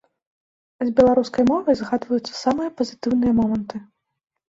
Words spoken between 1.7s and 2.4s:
згадваюцца